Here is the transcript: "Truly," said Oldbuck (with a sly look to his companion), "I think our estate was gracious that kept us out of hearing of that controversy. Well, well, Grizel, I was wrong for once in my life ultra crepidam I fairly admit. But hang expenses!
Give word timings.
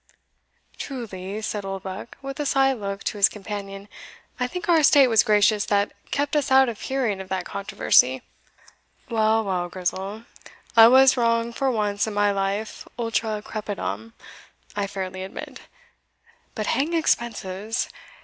"Truly," 0.79 1.43
said 1.43 1.63
Oldbuck 1.63 2.17
(with 2.23 2.39
a 2.39 2.45
sly 2.47 2.73
look 2.73 3.03
to 3.03 3.17
his 3.19 3.29
companion), 3.29 3.87
"I 4.39 4.47
think 4.47 4.67
our 4.67 4.79
estate 4.79 5.09
was 5.09 5.21
gracious 5.21 5.65
that 5.65 5.91
kept 6.09 6.35
us 6.35 6.49
out 6.49 6.69
of 6.69 6.81
hearing 6.81 7.21
of 7.21 7.29
that 7.29 7.45
controversy. 7.45 8.23
Well, 9.11 9.43
well, 9.43 9.69
Grizel, 9.69 10.23
I 10.75 10.87
was 10.87 11.17
wrong 11.17 11.53
for 11.53 11.69
once 11.69 12.07
in 12.07 12.15
my 12.15 12.31
life 12.31 12.87
ultra 12.97 13.43
crepidam 13.43 14.13
I 14.75 14.87
fairly 14.87 15.21
admit. 15.21 15.59
But 16.55 16.65
hang 16.65 16.95
expenses! 16.95 17.87